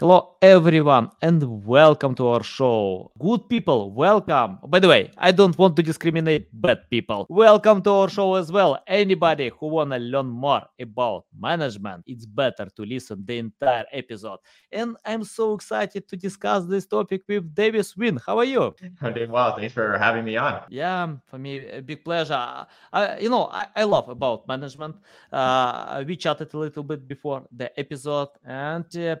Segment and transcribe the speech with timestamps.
[0.00, 3.12] Hello, everyone, and welcome to our show.
[3.16, 4.58] Good people, welcome.
[4.66, 7.26] By the way, I don't want to discriminate bad people.
[7.30, 8.82] Welcome to our show as well.
[8.88, 14.40] Anybody who wanna learn more about management, it's better to listen the entire episode.
[14.72, 18.20] And I'm so excited to discuss this topic with Davis Nguyen.
[18.26, 18.74] How are you?
[19.00, 19.56] I'm doing well.
[19.56, 20.62] Thanks for having me on.
[20.70, 22.66] Yeah, for me, a big pleasure.
[22.92, 24.96] I, you know, I, I love about management.
[25.32, 29.14] Uh, we chatted a little bit before the episode, and uh,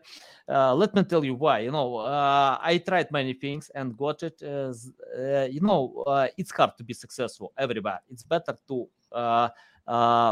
[0.48, 1.58] uh, let me tell you why.
[1.60, 4.40] You know, uh, I tried many things and got it.
[4.40, 8.00] As, uh, you know, uh, it's hard to be successful everywhere.
[8.10, 8.88] It's better to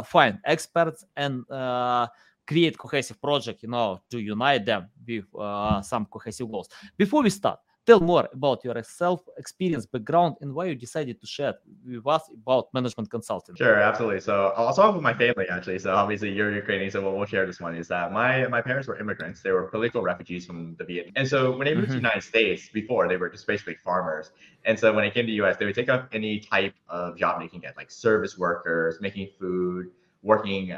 [0.06, 1.44] find experts and
[2.46, 3.62] create cohesive project.
[3.62, 5.24] You know, to unite them with
[5.84, 6.68] some cohesive goals.
[6.96, 11.26] Before we start, tell more about your self experience, background, and why you decided to
[11.26, 11.54] share
[11.84, 13.56] with us about management consulting.
[13.56, 14.20] Sure, absolutely.
[14.20, 15.78] So I'll start with my family actually.
[15.78, 17.74] So obviously you're Ukrainian, so we'll, we'll share this one.
[17.74, 19.42] Is that my my parents were immigrants?
[19.42, 21.94] They were political refugees from the Vietnam, and so when they moved mm-hmm.
[21.94, 22.02] to the.
[22.02, 24.32] United States, before they were just basically farmers.
[24.64, 27.16] And so when they came to the U.S., they would take up any type of
[27.16, 29.90] job they can get, like service workers, making food,
[30.22, 30.76] working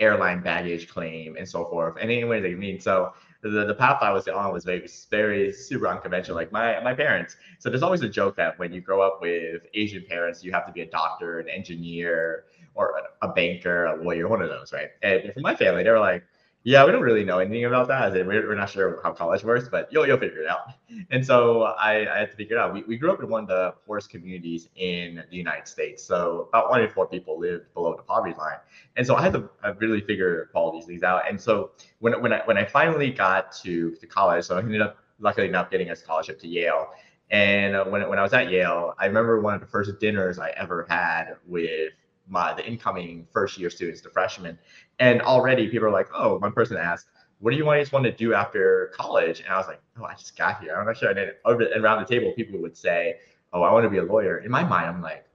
[0.00, 2.82] airline baggage claim, and so forth, and any way they need.
[2.82, 3.12] So
[3.48, 7.36] the, the path I was on was very, very super unconventional, like my, my parents.
[7.58, 10.66] So there's always a joke that when you grow up with Asian parents, you have
[10.66, 14.72] to be a doctor, an engineer, or a, a banker, a lawyer, one of those,
[14.72, 14.88] right?
[15.02, 16.24] And for my family, they were like,
[16.66, 18.14] yeah, we don't really know anything about that.
[18.14, 20.72] We're, we're not sure how college works, but you'll you'll figure it out.
[21.10, 22.72] And so I, I had to figure it out.
[22.72, 26.02] We, we grew up in one of the poorest communities in the United States.
[26.04, 28.58] So about one in four people lived below the poverty line.
[28.96, 31.28] And so I had to really figure all these things out.
[31.28, 34.80] And so when when I when I finally got to, to college, so I ended
[34.80, 36.88] up luckily enough getting a scholarship to Yale.
[37.30, 40.38] And uh, when when I was at Yale, I remember one of the first dinners
[40.38, 41.92] I ever had with
[42.28, 44.58] my the incoming first year students, the freshmen,
[44.98, 47.06] and already people are like, oh, one person asked,
[47.40, 49.40] what do you want want to do after college?
[49.40, 50.74] And I was like, oh, I just got here.
[50.74, 51.10] I'm not sure.
[51.10, 53.16] And then over and around the table, people would say,
[53.52, 54.38] oh, I want to be a lawyer.
[54.38, 55.26] In my mind, I'm like,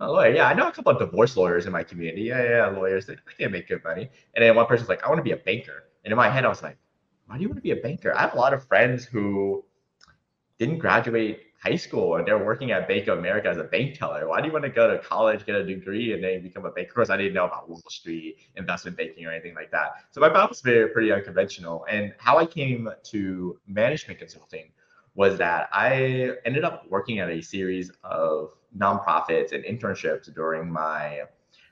[0.00, 0.34] a lawyer.
[0.34, 2.22] Yeah, I know a couple of divorce lawyers in my community.
[2.22, 3.06] Yeah, yeah, lawyers.
[3.06, 4.10] They, they make good money.
[4.34, 5.84] And then one person's like, I want to be a banker.
[6.04, 6.78] And in my head, I was like,
[7.26, 8.14] why do you want to be a banker?
[8.16, 9.64] I have a lot of friends who
[10.58, 14.26] didn't graduate high school and they're working at Bank of America as a bank teller.
[14.26, 16.70] Why do you want to go to college, get a degree, and then become a
[16.70, 16.90] banker?
[16.90, 19.92] Of course, I didn't know about Wall Street, investment banking, or anything like that.
[20.10, 21.84] So my path was very pretty unconventional.
[21.88, 24.70] And how I came to management consulting
[25.14, 31.22] was that I ended up working at a series of nonprofits and internships during my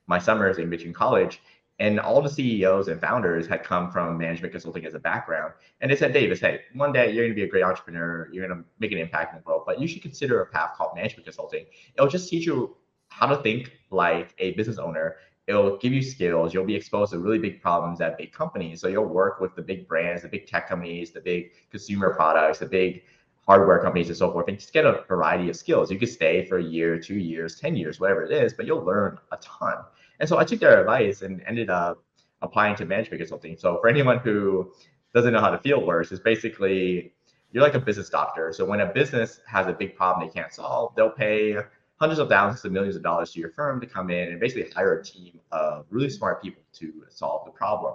[0.07, 1.41] my summers in between college.
[1.79, 5.55] And all the CEOs and founders had come from management consulting as a background.
[5.81, 8.29] And they said, Davis, hey, one day you're going to be a great entrepreneur.
[8.33, 10.71] You're going to make an impact in the world, but you should consider a path
[10.77, 11.67] called management consulting.
[11.95, 12.77] It'll just teach you
[13.11, 15.17] how to think like a business owner.
[15.47, 16.53] It'll give you skills.
[16.53, 18.81] You'll be exposed to really big problems at big companies.
[18.81, 22.59] So you'll work with the big brands, the big tech companies, the big consumer products,
[22.59, 23.05] the big
[23.49, 25.91] hardware companies and so forth, and just get a variety of skills.
[25.91, 28.85] You could stay for a year, two years, 10 years, whatever it is, but you'll
[28.85, 29.85] learn a ton.
[30.21, 32.03] And so I took their advice and ended up
[32.43, 33.57] applying to management consulting.
[33.57, 34.73] So for anyone who
[35.15, 37.13] doesn't know how the field works, is basically
[37.53, 38.53] you're like a business doctor.
[38.53, 41.57] So when a business has a big problem they can't solve, they'll pay
[41.97, 44.71] hundreds of thousands of millions of dollars to your firm to come in and basically
[44.71, 47.95] hire a team of really smart people to solve the problem.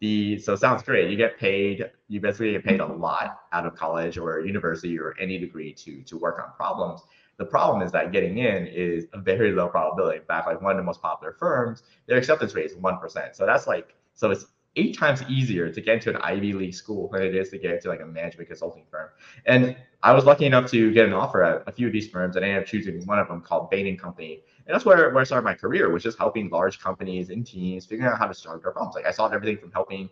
[0.00, 1.10] The so sounds great.
[1.10, 5.14] You get paid, you basically get paid a lot out of college or university or
[5.20, 7.02] any degree to to work on problems.
[7.38, 10.18] The problem is that getting in is a very low probability.
[10.18, 13.34] In fact, like one of the most popular firms, their acceptance rate is 1%.
[13.34, 17.08] So that's like, so it's eight times easier to get into an Ivy League school
[17.10, 19.08] than it is to get into like a management consulting firm.
[19.46, 22.36] And I was lucky enough to get an offer at a few of these firms,
[22.36, 24.42] and I ended up choosing one of them called Bain and Company.
[24.66, 27.84] And that's where, where I started my career, which is helping large companies and teams
[27.84, 28.94] figuring out how to solve their problems.
[28.94, 30.08] Like I solved everything from helping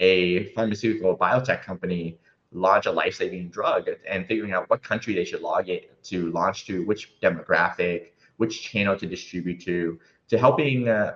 [0.00, 2.18] a pharmaceutical biotech company
[2.52, 6.66] launch a life-saving drug and figuring out what country they should log it to launch
[6.66, 9.98] to, which demographic, which channel to distribute to,
[10.28, 11.14] to helping uh,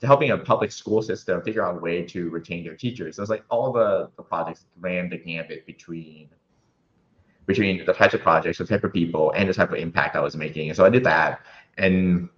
[0.00, 3.16] to helping a public school system figure out a way to retain their teachers.
[3.16, 6.28] So it's like all the, the projects ran the gambit between
[7.46, 10.20] between the types of projects, the type of people, and the type of impact I
[10.20, 10.68] was making.
[10.68, 11.40] And so I did that.
[11.76, 12.28] And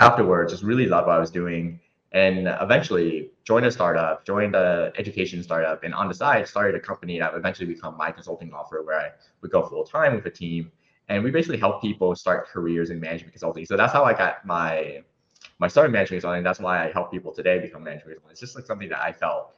[0.00, 1.80] afterwards, just really loved what I was doing
[2.12, 6.80] and eventually joined a startup, joined an education startup, and on the side started a
[6.80, 9.10] company that would eventually become my consulting offer where I
[9.40, 10.70] would go full time with a team,
[11.08, 13.64] and we basically help people start careers in management consulting.
[13.64, 15.02] So that's how I got my
[15.58, 16.42] my start in management consulting.
[16.42, 18.32] That's why I help people today become management consulting.
[18.32, 19.54] It's just like something that I felt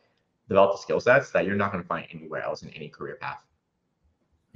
[0.49, 3.17] developed the skill sets that you're not going to find anywhere else in any career
[3.21, 3.43] path.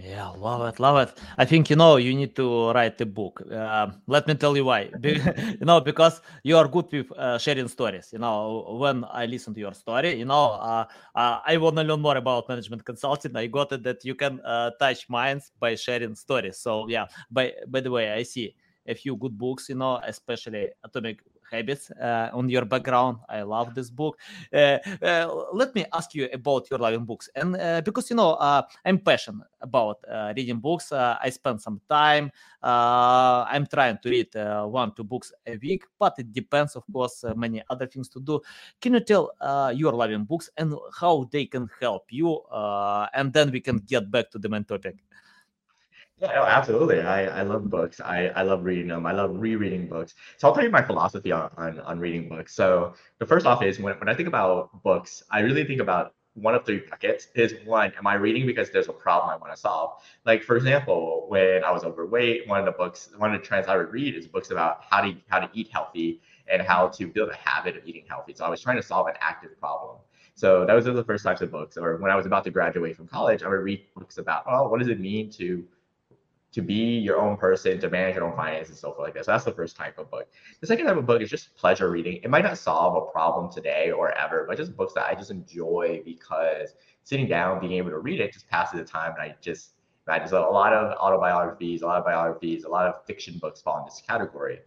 [0.01, 1.19] Yeah, love it, love it.
[1.37, 3.43] I think you know you need to write a book.
[3.51, 4.85] Uh, let me tell you why.
[5.01, 5.21] Be-
[5.59, 8.11] you know because you are good with uh, sharing stories.
[8.13, 10.87] You know when I listen to your story, you know uh,
[11.17, 13.35] uh, I want to learn more about management consulting.
[13.37, 16.59] I got it that you can uh, touch minds by sharing stories.
[16.59, 17.07] So yeah.
[17.29, 18.55] By by the way, I see
[18.87, 19.69] a few good books.
[19.69, 23.19] You know, especially Atomic habits uh, on your background.
[23.29, 24.19] I love this book.
[24.53, 28.35] Uh, uh, let me ask you about your loving books, and uh, because you know
[28.35, 29.99] uh, I'm passionate about
[30.37, 30.93] reading books.
[30.93, 32.31] I spend some time.
[32.63, 37.63] I'm trying to read one two books a week, but it depends, of course, many
[37.71, 38.41] other things to do.
[38.81, 39.33] Can you tell
[39.75, 42.43] your loving books and how they can help you?
[43.15, 44.97] and then we can get back to the main topic.
[46.21, 47.01] Yeah, no, absolutely.
[47.01, 48.01] I, I love books.
[48.01, 49.07] I, I love reading them.
[49.07, 50.15] I love rereading books.
[50.37, 52.55] So I'll tell you my philosophy on, on, on reading books.
[52.55, 56.15] So the first off is when, when I think about books, I really think about
[56.35, 59.53] one of three buckets is one, am I reading because there's a problem I want
[59.55, 60.03] to solve?
[60.25, 63.69] Like for example, when I was overweight, one of the books, one of the trends
[63.69, 66.21] I would read is books about how to how to eat healthy
[66.51, 68.35] and how to build a habit of eating healthy.
[68.35, 69.99] So I was trying to solve an active problem.
[70.35, 71.77] So those are the first types of books.
[71.77, 74.69] Or when I was about to graduate from college, I would read books about, oh,
[74.69, 75.65] what does it mean to
[76.53, 79.27] to be your own person, to manage your own finances, and so forth like that.
[79.27, 80.29] So that's the first type of book.
[80.61, 82.21] The second type of book is just pleasure reading.
[82.23, 85.31] It might not solve a problem today or ever, but just books that I just
[85.31, 86.75] enjoy because
[87.05, 89.13] sitting down, being able to read it just passes the time.
[89.13, 89.75] And I just,
[90.07, 93.61] I just a lot of autobiographies, a lot of biographies, a lot of fiction books
[93.61, 94.61] fall in this category.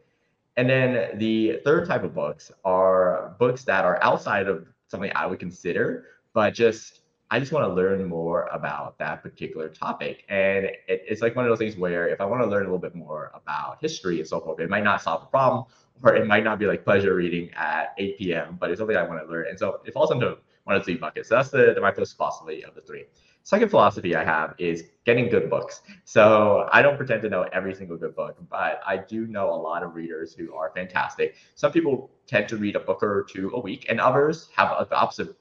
[0.57, 5.25] And then the third type of books are books that are outside of something I
[5.25, 7.00] would consider, but just
[7.31, 10.25] I just want to learn more about that particular topic.
[10.27, 12.65] And it, it's like one of those things where if I want to learn a
[12.65, 15.63] little bit more about history and so forth, it might not solve a problem,
[16.03, 19.03] or it might not be like pleasure reading at 8 p.m., but it's something I
[19.03, 19.47] want to learn.
[19.47, 21.29] And so it falls into one of the three buckets.
[21.29, 23.05] So that's the, my first philosophy of the three.
[23.43, 25.81] Second philosophy I have is getting good books.
[26.03, 29.55] So I don't pretend to know every single good book, but I do know a
[29.55, 31.35] lot of readers who are fantastic.
[31.55, 34.95] Some people tend to read a book or two a week, and others have the
[34.95, 35.35] opposite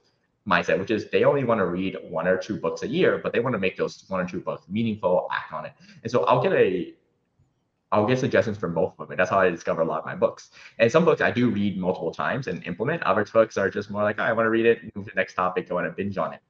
[0.49, 3.33] mindset, which is they only want to read one or two books a year, but
[3.33, 5.73] they want to make those one or two books meaningful, act on it.
[6.03, 6.95] And so I'll get a
[7.93, 9.17] I'll get suggestions from both of them.
[9.17, 10.51] That's how I discover a lot of my books.
[10.79, 13.03] And some books I do read multiple times and implement.
[13.03, 15.17] Other books are just more like, oh, I want to read it, move to the
[15.17, 16.41] next topic, go on and binge on it.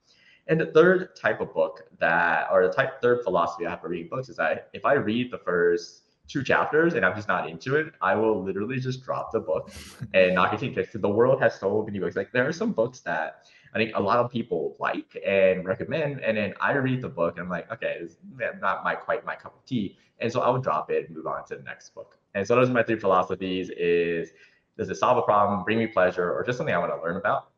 [0.48, 3.88] And the third type of book that, or the type third philosophy I have for
[3.88, 7.48] reading books is that if I read the first two chapters and I'm just not
[7.48, 9.72] into it, I will literally just drop the book
[10.12, 10.74] and not continue.
[10.74, 12.16] Because the world has so many books.
[12.16, 16.20] Like there are some books that I think a lot of people like and recommend.
[16.20, 18.16] And then I read the book and I'm like, okay, it's
[18.60, 19.96] not my quite my cup of tea.
[20.18, 22.18] And so I would drop it and move on to the next book.
[22.34, 24.32] And so those are my three philosophies is
[24.76, 27.16] does it solve a problem, bring me pleasure, or just something I want to learn
[27.16, 27.50] about?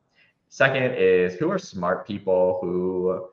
[0.49, 3.29] Second is who are smart people who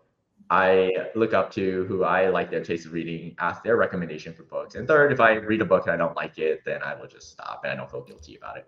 [0.49, 4.44] I look up to, who I like their taste of reading, ask their recommendation for
[4.44, 4.75] books.
[4.75, 7.06] And third, if I read a book and I don't like it, then I will
[7.06, 8.67] just stop and I don't feel guilty about it.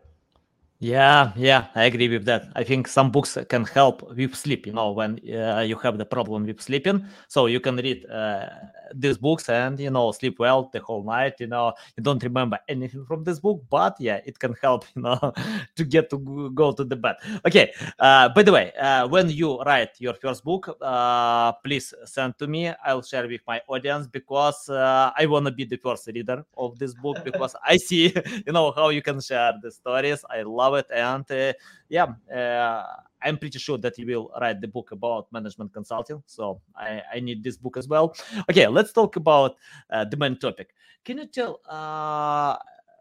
[0.83, 2.49] Yeah, yeah, I agree with that.
[2.57, 4.67] I think some books can help with sleep.
[4.67, 8.49] You know, when uh, you have the problem with sleeping, so you can read uh,
[8.93, 11.35] these books and you know sleep well the whole night.
[11.39, 14.85] You know, you don't remember anything from this book, but yeah, it can help.
[14.97, 15.33] You know,
[15.77, 17.15] to get to go to the bed.
[17.47, 17.73] Okay.
[17.99, 22.47] Uh, by the way, uh, when you write your first book, uh, please send to
[22.49, 22.73] me.
[22.85, 26.77] I'll share with my audience because uh, I want to be the first reader of
[26.79, 28.13] this book because I see,
[28.47, 30.25] you know, how you can share the stories.
[30.29, 30.95] I love love it.
[30.95, 31.53] And uh,
[31.89, 32.87] yeah, uh,
[33.23, 36.23] I'm pretty sure that you will write the book about management consulting.
[36.27, 38.17] So I, I need this book as well.
[38.51, 39.57] Okay, let's talk about
[39.91, 40.75] uh, the main topic.
[41.05, 41.61] Can you tell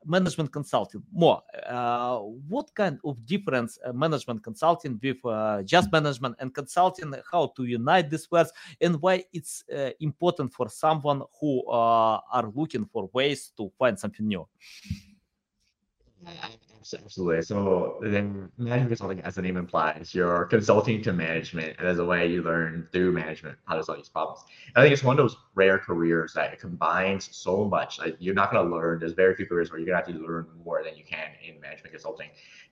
[0.03, 2.17] management consulting more uh,
[2.49, 7.65] what kind of difference uh, management consulting with uh, just management and consulting how to
[7.65, 9.63] unite these words and why it's
[9.99, 14.43] important for someone who are looking for ways to find something new
[16.81, 17.43] Absolutely.
[17.43, 22.05] So then management consulting, as the name implies, you're consulting to management, and as a
[22.05, 24.43] way you learn through management how to solve these problems.
[24.67, 27.99] And I think it's one of those rare careers that it combines so much.
[27.99, 28.99] Like you're not going to learn.
[28.99, 31.29] There's very few careers where you're going to have to learn more than you can
[31.47, 32.29] in management consulting.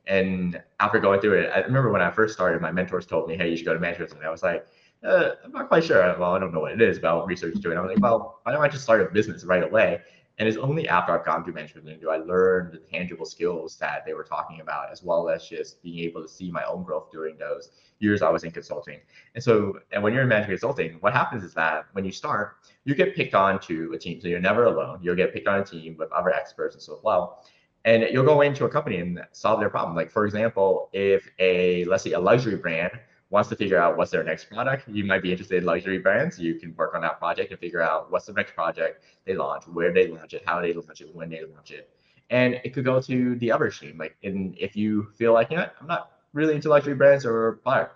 [0.07, 3.37] And after going through it, I remember when I first started, my mentors told me,
[3.37, 4.27] "Hey, you should go to management." consulting.
[4.27, 4.65] I was like,
[5.03, 6.01] uh, I'm not quite sure.
[6.19, 7.77] Well, I don't know what it is, about research doing.
[7.77, 7.79] It.
[7.79, 10.01] I was like, well, why don't I just start a business right away?
[10.39, 14.05] And it's only after I've gone through management do I learn the tangible skills that
[14.05, 17.11] they were talking about, as well as just being able to see my own growth
[17.11, 18.99] during those years I was in consulting.
[19.35, 22.55] And so, and when you're in management consulting, what happens is that when you start,
[22.85, 24.21] you get picked on to a team.
[24.21, 24.99] So you're never alone.
[25.01, 27.45] You'll get picked on a team with other experts and so well.
[27.83, 29.95] And you'll go into a company and solve their problem.
[29.95, 32.91] Like for example, if a let's say a luxury brand
[33.29, 34.87] wants to figure out what's their next product.
[34.87, 36.39] You might be interested in luxury brands.
[36.39, 39.65] You can work on that project and figure out what's the next project they launch,
[39.67, 41.89] where they launch it, how they launch it, when they launch it.
[42.31, 43.97] And it could go to the other stream.
[43.97, 47.93] Like, if you feel like, you know, I'm not really into luxury brands or product,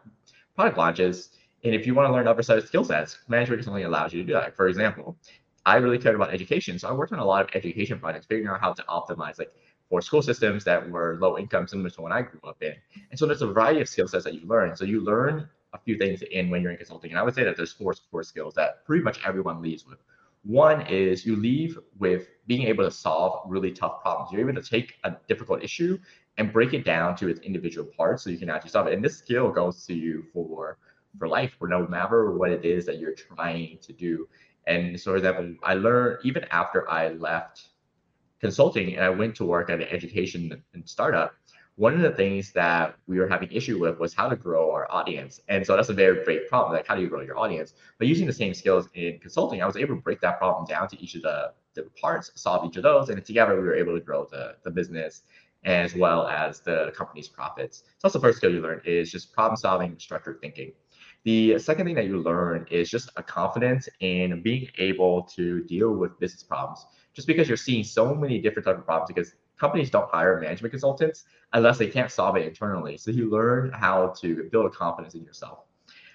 [0.77, 1.29] launches,
[1.63, 4.27] and if you want to learn other of skill sets, management consulting allows you to
[4.27, 4.55] do that.
[4.55, 5.17] For example,
[5.65, 6.77] I really cared about education.
[6.77, 9.53] So I worked on a lot of education projects, figuring out how to optimize like
[9.93, 12.73] for school systems that were low income, similar to when I grew up in.
[13.11, 14.75] And so there's a variety of skill sets that you learn.
[14.75, 17.11] So you learn a few things in when you're in consulting.
[17.11, 19.99] And I would say that there's four core skills that pretty much everyone leaves with.
[20.45, 24.31] One is you leave with being able to solve really tough problems.
[24.31, 25.99] You're able to take a difficult issue
[26.39, 28.93] and break it down to its individual parts so you can actually solve it.
[28.93, 30.79] And this skill goes to you for
[31.19, 34.27] for life, for no matter what it is that you're trying to do.
[34.65, 37.72] And so, for example, I learned even after I left
[38.43, 41.33] consulting and I went to work at an education and startup,
[41.75, 44.85] one of the things that we were having issue with was how to grow our
[44.91, 45.41] audience.
[45.47, 46.73] And so that's a very great problem.
[46.73, 47.73] Like how do you grow your audience?
[47.97, 50.89] But using the same skills in consulting, I was able to break that problem down
[50.89, 53.93] to each of the, the parts, solve each of those, and together we were able
[53.95, 55.23] to grow the, the business
[55.65, 57.77] as well as the company's profits.
[57.79, 60.73] So that's the first skill you learn is just problem solving, structured thinking.
[61.23, 65.91] The second thing that you learn is just a confidence in being able to deal
[65.93, 66.85] with business problems.
[67.13, 70.71] Just because you're seeing so many different type of problems, because companies don't hire management
[70.71, 72.97] consultants unless they can't solve it internally.
[72.97, 75.59] So you learn how to build a confidence in yourself.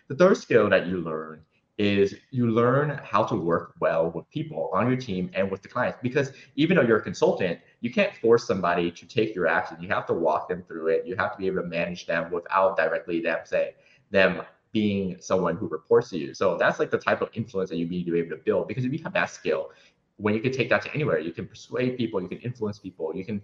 [0.08, 1.42] The third skill that you learn
[1.78, 5.68] is you learn how to work well with people on your team and with the
[5.68, 5.98] clients.
[6.02, 9.76] Because even though you're a consultant, you can't force somebody to take your action.
[9.80, 11.06] You have to walk them through it.
[11.06, 13.74] You have to be able to manage them without directly them say
[14.10, 16.34] them being someone who reports to you.
[16.34, 18.68] So that's like the type of influence that you need to be able to build.
[18.68, 19.70] Because if you have that skill,
[20.18, 23.14] when you can take that to anywhere, you can persuade people, you can influence people,
[23.14, 23.40] you can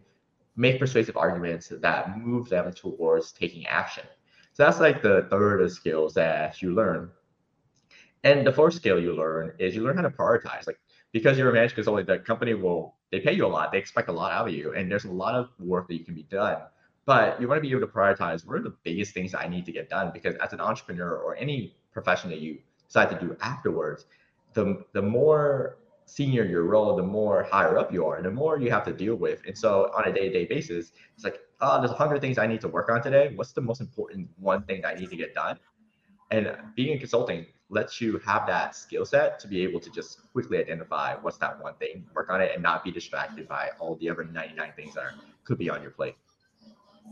[0.56, 4.04] make persuasive arguments that move them towards taking action.
[4.52, 7.10] So that's like the third of skills that you learn.
[8.22, 10.66] And the fourth skill you learn is you learn how to prioritize.
[10.66, 10.78] Like
[11.12, 14.08] because you're a management consultant, the company will they pay you a lot, they expect
[14.08, 16.24] a lot out of you, and there's a lot of work that you can be
[16.24, 16.58] done
[17.06, 19.66] but you want to be able to prioritize what are the biggest things I need
[19.66, 23.36] to get done because as an entrepreneur or any profession that you decide to do
[23.40, 24.06] afterwards,
[24.54, 28.70] the the more senior your role, the more higher up you are, the more you
[28.70, 29.40] have to deal with.
[29.46, 32.60] And so on a day-to-day basis, it's like, oh, there's a hundred things I need
[32.62, 33.32] to work on today.
[33.34, 35.58] What's the most important one thing I need to get done?
[36.30, 40.20] And being in consulting lets you have that skill set to be able to just
[40.32, 43.96] quickly identify what's that one thing, work on it, and not be distracted by all
[43.96, 46.16] the other 99 things that are, could be on your plate.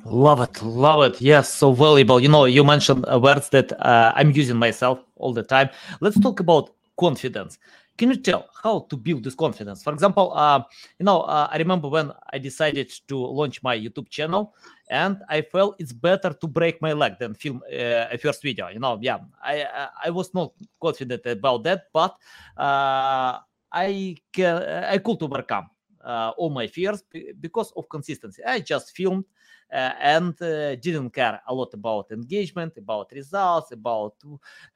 [0.04, 1.20] Love it, love it.
[1.20, 2.18] Yes, so valuable.
[2.18, 5.68] You know, you mentioned words that uh, I'm using myself all the time.
[6.00, 7.58] Let's talk about confidence.
[7.98, 9.82] Can you tell how to build this confidence?
[9.82, 10.62] For example, uh,
[10.98, 14.54] you know, uh, I remember when I decided to launch my YouTube channel,
[14.90, 18.68] and I felt it's better to break my leg than film uh, a first video.
[18.68, 22.16] You know, yeah, I I was not confident about that, but
[22.56, 23.38] uh,
[23.70, 25.68] I can I could overcome
[26.02, 27.04] uh, all my fears
[27.40, 28.42] because of consistency.
[28.44, 29.24] I just filmed
[29.72, 34.14] and uh, didn't care a lot about engagement, about results, about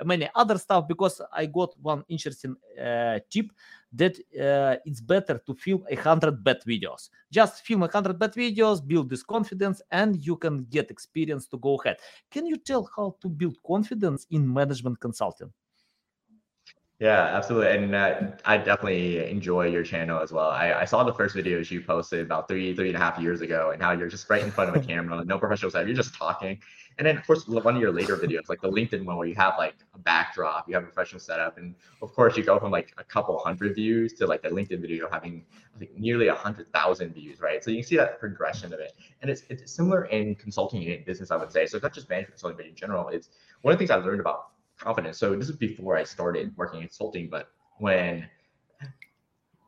[0.04, 3.52] many other stuff because I got one interesting uh, tip
[3.92, 4.18] that
[4.84, 7.10] it's better to film a hundred bad videos.
[7.30, 11.58] Just film a hundred bad videos, build this confidence, and you can get experience to
[11.58, 11.98] go ahead.
[12.30, 15.52] Can you tell how to build confidence in management consulting?
[16.98, 17.76] Yeah, absolutely.
[17.76, 20.48] And uh, I definitely enjoy your channel as well.
[20.48, 23.42] I, I saw the first videos you posted about three, three and a half years
[23.42, 25.96] ago, and how you're just right in front of a camera, no professional setup, you're
[25.96, 26.58] just talking.
[26.96, 29.34] And then, of course, one of your later videos, like the LinkedIn one, where you
[29.34, 32.70] have like a backdrop, you have a professional setup, and of course, you go from
[32.70, 36.34] like a couple hundred views to like the LinkedIn video having I think nearly a
[36.34, 37.62] hundred thousand views, right?
[37.62, 41.04] So you can see that progression of it, and it's it's similar in consulting and
[41.04, 41.66] business, I would say.
[41.66, 43.28] So it's not just management consulting, but in general, it's
[43.60, 45.18] one of the things I learned about confidence.
[45.18, 48.28] So this is before I started working in consulting, but when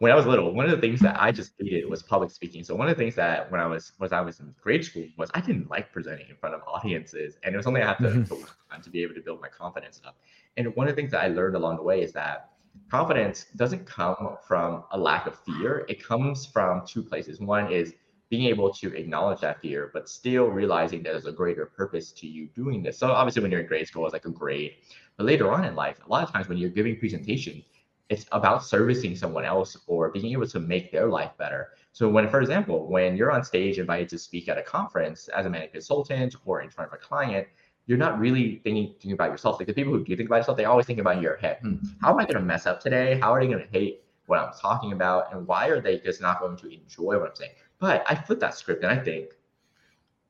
[0.00, 2.62] when I was little, one of the things that I just hated was public speaking.
[2.62, 5.06] So one of the things that when I was was I was in grade school
[5.16, 7.98] was I didn't like presenting in front of audiences, and it was something I had
[7.98, 8.24] to, mm-hmm.
[8.24, 10.16] to work on to be able to build my confidence up.
[10.56, 12.50] And one of the things that I learned along the way is that
[12.90, 15.84] confidence doesn't come from a lack of fear.
[15.88, 17.40] It comes from two places.
[17.40, 17.94] One is
[18.30, 22.26] being able to acknowledge that fear, but still realizing that there's a greater purpose to
[22.26, 22.98] you doing this.
[22.98, 24.74] So obviously, when you're in grade school, it's like a grade,
[25.16, 27.62] but later on in life, a lot of times when you're giving presentation,
[28.08, 31.68] it's about servicing someone else or being able to make their life better.
[31.92, 35.44] So when, for example, when you're on stage invited to speak at a conference as
[35.46, 37.46] a management consultant or in front of a client,
[37.86, 39.58] you're not really thinking, thinking about yourself.
[39.58, 41.58] Like the people who do think about yourself, they always think about your head.
[41.62, 43.18] Hmm, how am I going to mess up today?
[43.20, 45.32] How are they going to hate what I'm talking about?
[45.32, 47.52] And why are they just not going to enjoy what I'm saying?
[47.80, 49.30] But I flip that script and I think,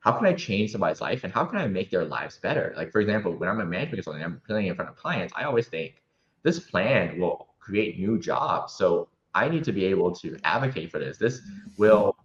[0.01, 2.73] how can I change somebody's life and how can I make their lives better?
[2.77, 5.33] Like, for example, when I'm a management consultant, and I'm presenting in front of clients,
[5.37, 6.03] I always think
[6.43, 8.75] this plan will create new jobs.
[8.75, 11.19] So I need to be able to advocate for this.
[11.19, 11.41] This
[11.77, 12.17] will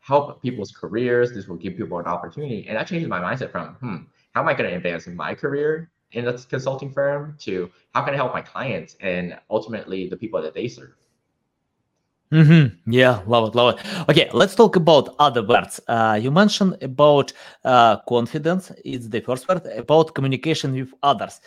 [0.00, 1.32] help people's careers.
[1.32, 2.66] This will give people an opportunity.
[2.68, 3.96] And that changes my mindset from, hmm,
[4.34, 8.02] how am I going to advance in my career in a consulting firm to how
[8.02, 10.94] can I help my clients and ultimately the people that they serve.
[12.32, 12.90] Mm-hmm.
[12.90, 13.86] Yeah, love it, love it.
[14.08, 15.80] Okay, let's talk about other words.
[15.86, 17.30] Uh, you mentioned about
[17.62, 18.72] uh, confidence.
[18.86, 21.42] It's the first word about communication with others.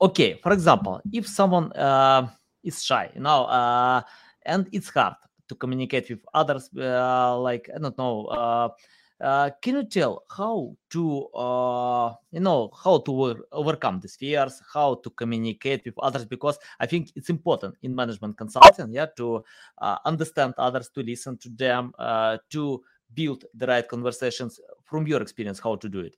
[0.00, 2.26] Okay, for example, if someone uh,
[2.64, 4.02] is shy, you know, uh,
[4.44, 5.14] and it's hard
[5.48, 8.72] to communicate with others, uh, like I don't know
[9.20, 14.96] uh, can you tell how to, uh, you know, how to overcome these fears, how
[14.96, 16.24] to communicate with others?
[16.24, 19.44] Because I think it's important in management consulting, yeah, to
[19.78, 22.82] uh, understand others, to listen to them, uh, to
[23.14, 24.60] build the right conversations.
[24.84, 26.16] From your experience, how to do it?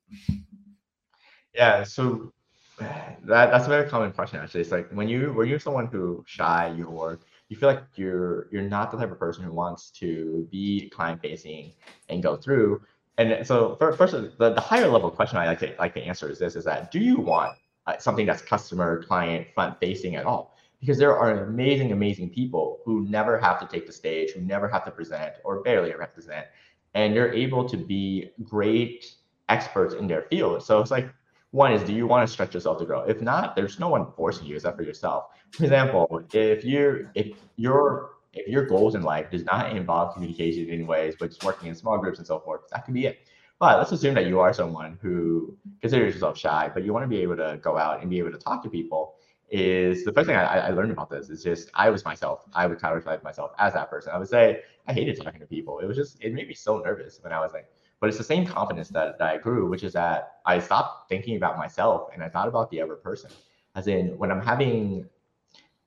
[1.55, 2.33] Yeah, so
[2.79, 4.63] that that's a very common question actually.
[4.63, 8.63] It's like when you when you're someone who shy, you're you feel like you're you're
[8.63, 11.73] not the type of person who wants to be client facing
[12.09, 12.83] and go through.
[13.19, 16.39] And so first, the, the higher level question I like to like to answer is
[16.39, 20.57] this: is that do you want uh, something that's customer client front facing at all?
[20.81, 24.69] Because there are amazing, amazing people who never have to take the stage, who never
[24.69, 26.47] have to present or barely ever present,
[26.95, 29.15] and you're able to be great
[29.49, 30.63] experts in their field.
[30.63, 31.09] So it's like
[31.57, 33.01] one is do you want to stretch yourself to grow?
[33.05, 35.25] If not, there's no one forcing you except for yourself.
[35.53, 40.65] For example, if you if your if your goals in life does not involve communication
[40.65, 43.07] in any ways, but just working in small groups and so forth, that could be
[43.07, 43.21] it.
[43.59, 47.09] But let's assume that you are someone who considers yourself shy, but you want to
[47.09, 49.15] be able to go out and be able to talk to people.
[49.49, 52.45] Is the first thing I, I learned about this is just I was myself.
[52.53, 54.13] I would categorize myself as that person.
[54.13, 55.79] I would say I hated talking to people.
[55.79, 57.67] It was just it made me so nervous when I was like
[58.01, 61.37] but it's the same confidence that, that I grew, which is that I stopped thinking
[61.37, 63.31] about myself and I thought about the other person.
[63.75, 65.07] As in, when I'm having,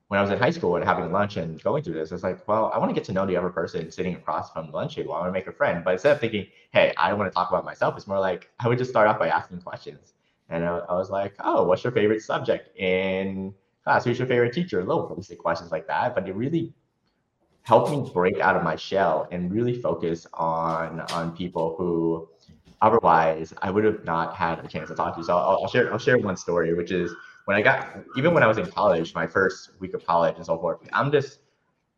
[0.08, 2.48] when I was in high school and having lunch and going through this, it's like,
[2.48, 4.96] well, I want to get to know the other person sitting across from the lunch
[4.96, 5.14] table.
[5.14, 5.84] I want to make a friend.
[5.84, 8.68] But instead of thinking, hey, I want to talk about myself, it's more like I
[8.68, 10.14] would just start off by asking questions.
[10.50, 14.06] And I, I was like, oh, what's your favorite subject in class?
[14.06, 14.84] Who's your favorite teacher?
[14.84, 16.16] Little basic questions like that.
[16.16, 16.74] But it really
[17.70, 22.28] helped me break out of my shell and really focus on on people who
[22.82, 25.24] otherwise I would have not had a chance to talk to.
[25.24, 27.14] So I'll, I'll, share I'll share one story, which is
[27.46, 30.46] when I got even when I was in college, my first week of college and
[30.48, 30.80] so forth.
[30.94, 31.38] I'm this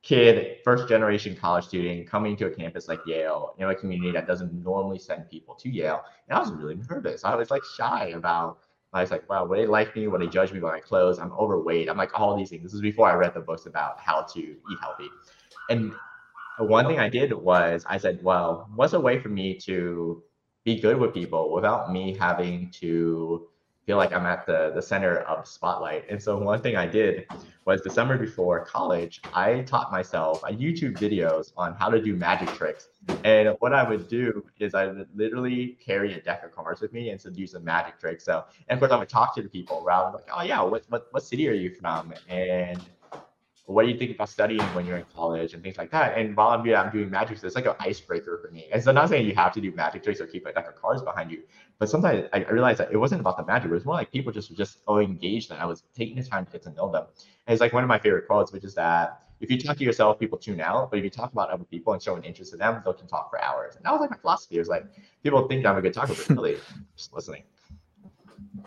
[0.03, 4.11] kid, first generation college student coming to a campus like Yale, you know, a community
[4.11, 7.23] that doesn't normally send people to Yale, and I was really nervous.
[7.23, 8.57] I was like shy about.
[8.93, 10.09] I was like, wow, would they like me?
[10.09, 11.17] Would they judge me by my clothes?
[11.17, 11.89] I'm overweight.
[11.89, 12.63] I'm like all these things.
[12.63, 15.07] This is before I read the books about how to eat healthy.
[15.69, 15.93] And
[16.57, 20.23] one thing I did was I said, well, what's a way for me to
[20.63, 23.47] be good with people without me having to
[23.85, 26.05] feel like I'm at the, the center of spotlight.
[26.07, 27.25] And so one thing I did
[27.65, 32.49] was the summer before college, I taught myself, YouTube videos on how to do magic
[32.49, 32.89] tricks.
[33.23, 36.93] And what I would do is I would literally carry a deck of cards with
[36.93, 38.23] me and so do some magic tricks.
[38.23, 40.83] So, and of course I would talk to the people around like, oh yeah, what,
[40.89, 42.13] what, what city are you from?
[42.29, 42.79] And
[43.65, 46.17] what do you think about studying when you're in college and things like that?
[46.17, 48.67] And while I'm doing, I'm doing magic tricks, it's like an icebreaker for me.
[48.71, 50.67] And so I'm not saying you have to do magic tricks or keep a deck
[50.67, 51.43] of cards behind you,
[51.79, 53.71] but sometimes I realized that it wasn't about the magic.
[53.71, 56.23] It was more like people just were just so engaged that I was taking the
[56.23, 57.05] time to get to know them.
[57.47, 59.83] And it's like one of my favorite quotes, which is that if you talk to
[59.83, 60.91] yourself, people tune out.
[60.91, 63.07] But if you talk about other people and show an interest in them, they can
[63.07, 63.75] talk for hours.
[63.75, 64.55] And that was like my philosophy.
[64.55, 64.85] It was like
[65.23, 66.57] people think I'm a good talker, but really
[66.95, 67.43] just listening.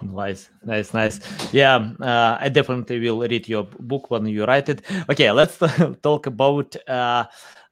[0.02, 1.20] Nice, nice, nice.
[1.52, 4.82] Yeah, uh, I definitely will read your book when you write it.
[5.08, 5.58] Okay, let's
[6.02, 7.24] talk about uh,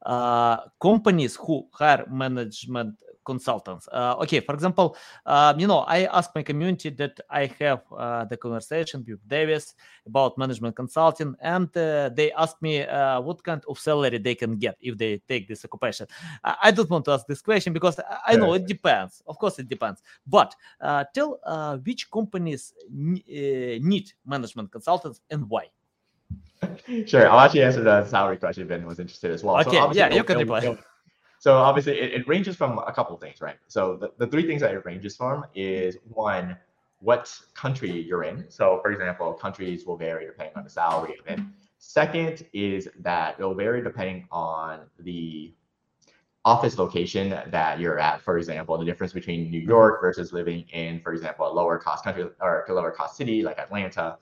[0.07, 3.89] uh, companies who hire management consultants.
[3.93, 8.25] Uh, okay, for example, um, you know, I ask my community that I have uh,
[8.25, 9.75] the conversation with Davis
[10.07, 14.57] about management consulting, and uh, they ask me uh, what kind of salary they can
[14.57, 16.07] get if they take this occupation.
[16.45, 19.23] I, I don't want to ask this question because I, I know it depends.
[19.27, 20.03] Of course, it depends.
[20.27, 25.67] But uh, tell uh, which companies need management consultants and why.
[27.07, 29.59] Sure, I'll actually answer the salary question if anyone was interested as well.
[29.61, 30.77] Okay, so yeah, you can reply.
[31.43, 33.57] So obviously it, it ranges from a couple of things, right?
[33.67, 36.57] So the, the three things that it ranges from is one,
[37.01, 38.49] what country you're in.
[38.49, 41.41] So for example, countries will vary depending on the salary of it.
[41.79, 45.53] Second is that it'll vary depending on the
[46.45, 48.23] office location that you're at.
[48.23, 49.69] For example, the difference between New mm-hmm.
[49.69, 53.43] York versus living in, for example, a lower cost country or a lower cost city
[53.43, 54.17] like Atlanta.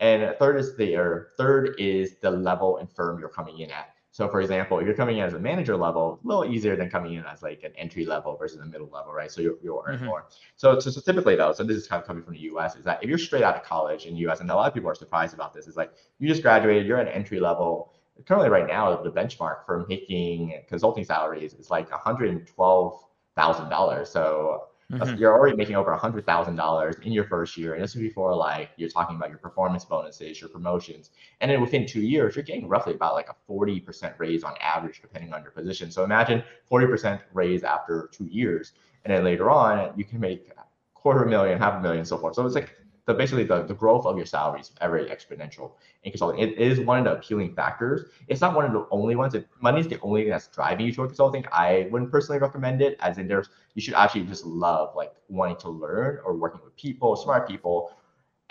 [0.00, 3.95] And third is the or third is the level and firm you're coming in at.
[4.16, 6.88] So for example, if you're coming in as a manager level, a little easier than
[6.88, 9.30] coming in as like an entry level versus a middle level, right?
[9.30, 10.06] So you're, you'll earn mm-hmm.
[10.06, 10.24] more.
[10.56, 12.84] So, so, so typically though, so this is kind of coming from the US, is
[12.84, 14.88] that if you're straight out of college in the US, and a lot of people
[14.88, 17.92] are surprised about this, is like you just graduated, you're at an entry level.
[18.24, 24.06] Currently right now, the benchmark for making consulting salaries is like $112,000.
[24.06, 25.16] So Mm-hmm.
[25.16, 28.00] You're already making over a hundred thousand dollars in your first year, and this is
[28.00, 32.36] before like you're talking about your performance bonuses, your promotions, and then within two years,
[32.36, 35.90] you're getting roughly about like a forty percent raise on average, depending on your position.
[35.90, 40.48] So imagine forty percent raise after two years, and then later on, you can make
[40.94, 42.36] quarter million, half a million, so forth.
[42.36, 46.10] So it's like the basically the, the growth of your salary is very exponential in
[46.10, 46.40] consulting.
[46.40, 48.10] It is one of the appealing factors.
[48.26, 49.34] It's not one of the only ones.
[49.34, 52.82] If money is the only thing that's driving you toward consulting, I wouldn't personally recommend
[52.82, 52.96] it.
[53.00, 56.76] As in, there's you should actually just love like wanting to learn or working with
[56.76, 57.92] people, smart people,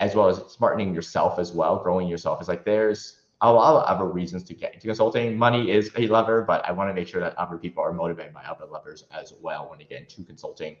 [0.00, 2.40] as well as smartening yourself as well, growing yourself.
[2.40, 5.36] It's like there's a lot of other reasons to get into consulting.
[5.36, 8.32] Money is a lever, but I want to make sure that other people are motivated
[8.32, 10.76] by other levers as well when they get into consulting.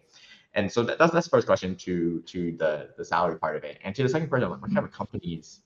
[0.56, 3.64] And so that, that's that's the first question to to the the salary part of
[3.64, 3.78] it.
[3.84, 5.60] And to the second question, like what kind of companies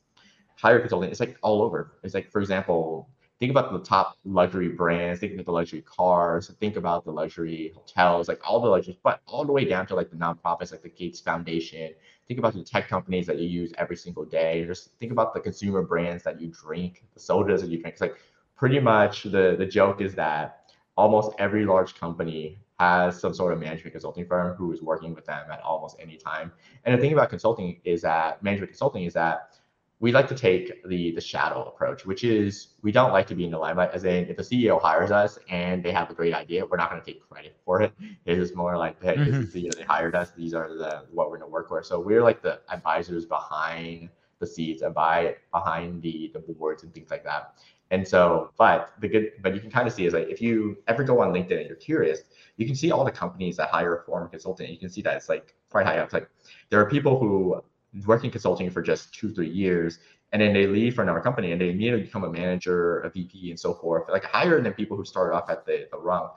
[0.57, 1.11] hire consulting?
[1.11, 1.93] It's like all over.
[2.03, 6.53] It's like for example, think about the top luxury brands, think about the luxury cars,
[6.61, 9.95] think about the luxury hotels, like all the luxury, but all the way down to
[9.95, 11.93] like the nonprofits like the Gates Foundation.
[12.27, 14.65] Think about the tech companies that you use every single day.
[14.67, 17.93] Just think about the consumer brands that you drink, the sodas that you drink.
[17.93, 18.17] It's like
[18.57, 23.61] pretty much the the joke is that almost every large company has some sort of
[23.61, 26.51] management consulting firm who is working with them at almost any time.
[26.85, 29.59] And the thing about consulting is that management consulting is that
[29.99, 33.45] we like to take the the shadow approach, which is we don't like to be
[33.45, 33.91] in the limelight.
[33.93, 36.89] As in, if the CEO hires us and they have a great idea, we're not
[36.91, 37.93] going to take credit for it.
[38.25, 39.31] It is more like, hey, mm-hmm.
[39.31, 40.31] this is the CEO they hired us.
[40.31, 41.85] These are the what we're going to work with.
[41.85, 46.95] So we're like the advisors behind the seats and by behind the the boards and
[46.95, 47.43] things like that.
[47.91, 50.79] And so, but the good, but you can kind of see is like if you
[50.87, 52.21] ever go on LinkedIn and you're curious,
[52.57, 54.71] you can see all the companies that hire a former consultant.
[54.71, 56.05] You can see that it's like quite high up.
[56.05, 56.29] It's like
[56.69, 57.63] there are people who
[58.07, 59.99] work in consulting for just two, three years,
[60.33, 63.51] and then they leave for another company and they immediately become a manager, a VP,
[63.51, 66.29] and so forth, like higher than people who started off at the, the rung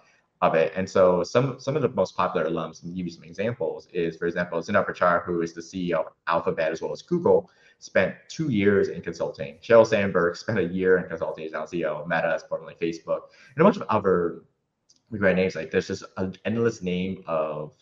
[0.41, 0.73] of it.
[0.75, 4.17] And so some some of the most popular alums, and give you some examples, is
[4.17, 8.15] for example, Sundar Pichai, who is the CEO of Alphabet as well as Google, spent
[8.29, 9.57] two years in consulting.
[9.61, 13.21] Sheryl Sandberg spent a year in consulting, now CEO Meta, formerly Facebook,
[13.55, 14.43] and a bunch of other
[15.11, 15.55] great names.
[15.55, 17.73] Like there's just an endless name of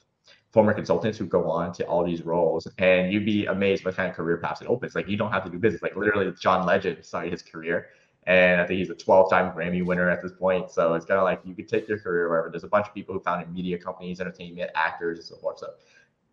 [0.51, 4.09] former consultants who go on to all these roles, and you'd be amazed what kind
[4.09, 4.95] of career paths it opens.
[4.95, 5.81] Like you don't have to do business.
[5.81, 7.87] Like literally, John Legend started his career,
[8.27, 10.69] and I think he's a 12-time Grammy winner at this point.
[10.71, 12.49] So it's kind of like you could take your career wherever.
[12.49, 15.59] There's a bunch of people who founded media companies, entertainment, actors, and so forth.
[15.59, 15.67] So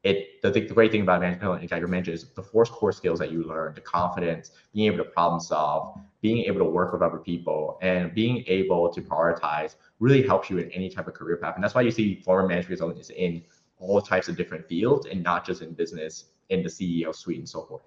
[0.09, 3.19] it the, the great thing about management like I mentioned is the four core skills
[3.19, 7.03] that you learn, the confidence, being able to problem solve, being able to work with
[7.03, 11.37] other people, and being able to prioritize really helps you in any type of career
[11.37, 11.55] path.
[11.57, 13.43] And that's why you see former management consultants in
[13.79, 17.49] all types of different fields and not just in business in the CEO suite and
[17.49, 17.83] so forth.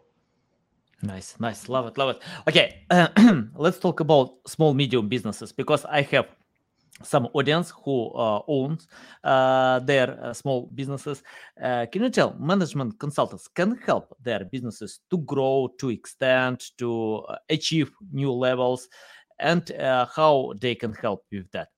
[1.04, 2.22] Nice, nice, love it, love it.
[2.48, 3.08] Okay, uh,
[3.56, 6.28] let's talk about small medium businesses because I have
[7.04, 8.88] some audience who uh, owns
[9.24, 11.24] uh, their uh, small businesses.
[11.62, 17.24] Uh, can you tell management consultants can help their businesses to grow, to extend, to
[17.28, 18.88] uh, achieve new levels,
[19.40, 21.70] and uh, how they can help with that?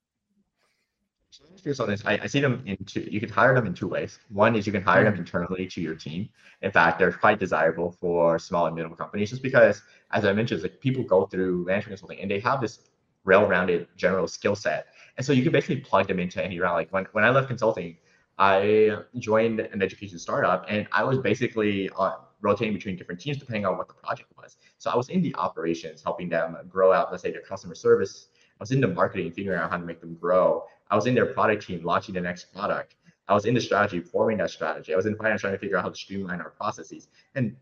[1.63, 3.07] Consultants, I, I see them in two.
[3.09, 4.19] You can hire them in two ways.
[4.29, 5.21] One is you can hire them mm-hmm.
[5.21, 6.29] internally to your team.
[6.61, 9.81] In fact, they're quite desirable for small and middle companies, just because,
[10.11, 12.79] as I mentioned, like people go through management consulting and they have this
[13.25, 16.73] well-rounded general skill set and so you can basically plug them into any route.
[16.73, 17.97] Like when, when I left consulting,
[18.37, 23.65] I joined an education startup and I was basically uh, rotating between different teams depending
[23.65, 24.57] on what the project was.
[24.77, 28.27] So I was in the operations, helping them grow out, let's say, their customer service.
[28.59, 30.65] I was in the marketing, figuring out how to make them grow.
[30.89, 32.95] I was in their product team, launching the next product.
[33.27, 34.93] I was in the strategy, forming that strategy.
[34.93, 37.07] I was in finance, trying to figure out how to streamline our processes.
[37.35, 37.55] And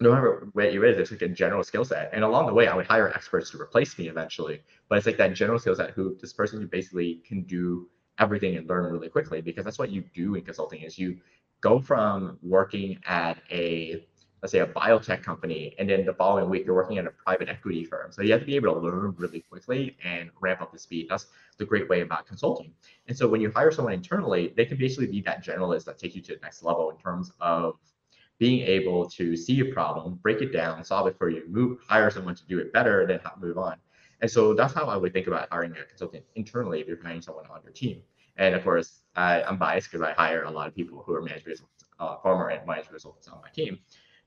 [0.00, 2.10] no matter what you is, it's like a general skill set.
[2.12, 4.62] And along the way, I would hire experts to replace me eventually.
[4.88, 8.56] But it's like that general skill set who this person who basically can do everything
[8.56, 11.16] and learn really quickly because that's what you do in consulting is you
[11.60, 14.04] go from working at a
[14.42, 17.48] let's say a biotech company and then the following week you're working at a private
[17.48, 20.70] equity firm so you have to be able to learn really quickly and ramp up
[20.72, 22.72] the speed that's the great way about consulting
[23.08, 26.14] and so when you hire someone internally they can basically be that generalist that takes
[26.14, 27.78] you to the next level in terms of
[28.40, 32.10] being able to see a problem, break it down, solve it for you, move, hire
[32.10, 33.76] someone to do it better, then move on.
[34.22, 37.20] And so that's how I would think about hiring a consultant internally if you're hiring
[37.20, 38.00] someone on your team.
[38.38, 41.20] And of course, I, am biased because I hire a lot of people who are
[41.20, 41.60] management
[41.98, 43.78] uh, former management consultants on my team.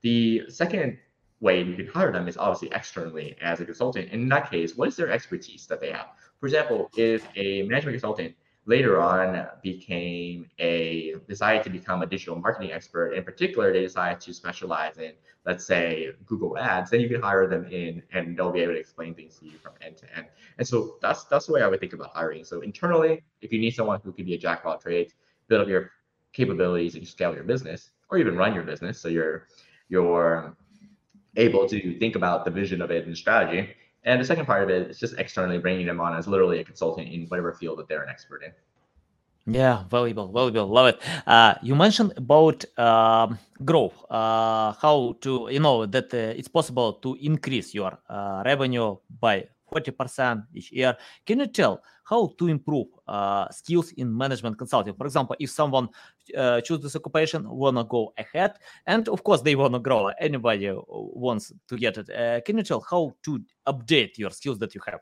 [0.04, 1.00] The second
[1.40, 4.10] way you can hire them is obviously externally as a consultant.
[4.12, 6.10] And in that case, what is their expertise that they have?
[6.40, 12.36] For example, if a management consultant later on became a decided to become a digital
[12.36, 15.12] marketing expert, in particular, they decided to specialize in,
[15.46, 18.80] let's say, Google Ads, then you can hire them in and they'll be able to
[18.80, 20.28] explain things to you from end to end.
[20.58, 22.46] And so that's that's the way I would think about hiring.
[22.46, 25.14] So internally, if you need someone who can be a jack of all trades,
[25.48, 25.92] build up your
[26.32, 29.48] capabilities and scale your business, or even run your business, so you're
[29.90, 30.56] you're
[31.36, 33.76] able to think about the vision of it and strategy.
[34.06, 36.64] And the second part of it is just externally bringing them on as literally a
[36.64, 38.52] consultant in whatever field that they're an expert in.
[39.46, 41.02] Yeah, valuable, valuable, love it.
[41.28, 46.94] Uh, you mentioned about um, growth, uh, how to, you know, that uh, it's possible
[46.94, 50.96] to increase your uh, revenue by 40% each year.
[51.26, 54.94] Can you tell how to improve uh, skills in management consulting?
[54.94, 55.90] For example, if someone
[56.38, 58.54] uh, choose this occupation, wanna go ahead,
[58.86, 60.08] and of course they wanna grow.
[60.20, 62.10] Anybody wants to get it.
[62.10, 65.00] Uh, can you tell how to update your skills that you have?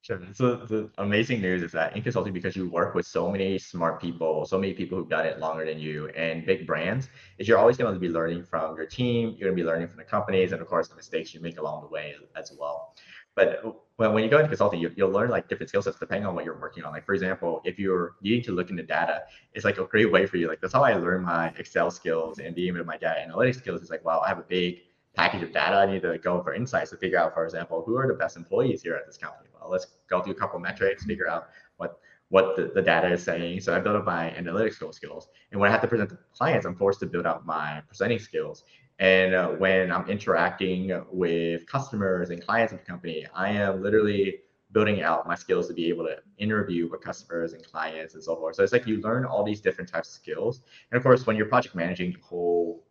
[0.00, 0.20] Sure.
[0.32, 4.00] So the amazing news is that in consulting, because you work with so many smart
[4.00, 7.08] people, so many people who've done it longer than you, and big brands,
[7.38, 9.34] is you're always going to be learning from your team.
[9.36, 11.58] You're going to be learning from the companies, and of course the mistakes you make
[11.58, 12.94] along the way as well.
[13.38, 13.62] But
[13.96, 16.34] when, when you go into consulting, you, you'll learn like different skill sets depending on
[16.34, 16.92] what you're working on.
[16.92, 19.22] Like for example, if you're needing to look into data,
[19.54, 20.48] it's like a great way for you.
[20.48, 23.80] Like that's how I learned my Excel skills and being with my data analytics skills.
[23.80, 24.80] Is like, wow, I have a big
[25.14, 25.76] package of data.
[25.76, 28.36] I need to go for insights to figure out, for example, who are the best
[28.36, 29.50] employees here at this company.
[29.58, 33.22] Well, let's go through a couple metrics, figure out what what the, the data is
[33.22, 33.60] saying.
[33.60, 35.28] So I built up my analytics skills.
[35.52, 38.18] And when I have to present to clients, I'm forced to build out my presenting
[38.18, 38.64] skills.
[38.98, 44.40] And uh, when I'm interacting with customers and clients of the company, I am literally
[44.72, 48.36] building out my skills to be able to interview with customers and clients and so
[48.36, 48.56] forth.
[48.56, 50.62] So it's like you learn all these different types of skills.
[50.90, 52.84] And of course, when you're project managing the whole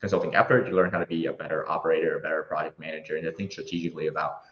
[0.00, 3.24] consulting effort, you learn how to be a better operator, a better project manager, and
[3.24, 4.42] to think strategically about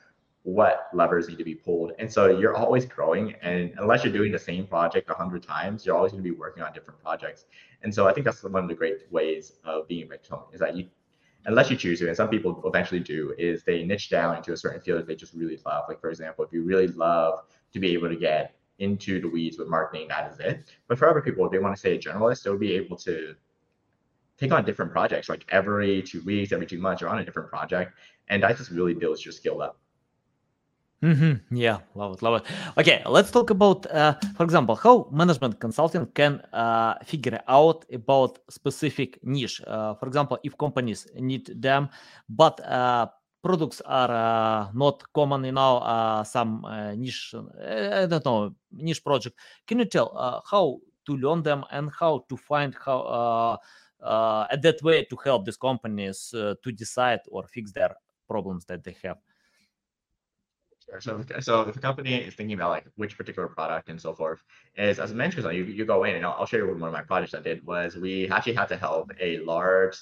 [0.48, 1.92] what levers need to be pulled.
[1.98, 3.34] And so you're always growing.
[3.42, 6.34] And unless you're doing the same project a hundred times, you're always going to be
[6.34, 7.44] working on different projects.
[7.82, 10.60] And so I think that's one of the great ways of being a tone is
[10.60, 10.88] that you,
[11.44, 14.56] unless you choose to, and some people eventually do, is they niche down into a
[14.56, 15.84] certain field that they just really love.
[15.86, 17.40] Like for example, if you really love
[17.74, 20.64] to be able to get into the weeds with marketing, that is it.
[20.88, 23.34] But for other people, if they want to say a generalist, they'll be able to
[24.38, 27.50] take on different projects, like every two weeks, every two months, you're on a different
[27.50, 27.92] project.
[28.28, 29.78] And that just really builds your skill up.
[31.02, 31.54] Mm-hmm.
[31.54, 32.46] Yeah, love it, love it.
[32.76, 38.40] Okay, let's talk about, uh, for example, how management consulting can uh, figure out about
[38.50, 39.62] specific niche.
[39.64, 41.88] Uh, for example, if companies need them,
[42.28, 43.06] but uh,
[43.44, 47.32] products are uh, not common, you uh, some niche,
[47.64, 49.36] I don't know, niche project.
[49.68, 53.56] Can you tell how to learn them and how to find how
[54.50, 57.94] at that way to help these companies to decide or fix their
[58.28, 59.18] problems that they have?
[61.00, 64.42] So, so if a company is thinking about like which particular product and so forth,
[64.76, 66.92] is as I mentioned, you, you go in and I'll, I'll show you one of
[66.92, 69.96] my projects I did was we actually had to help a large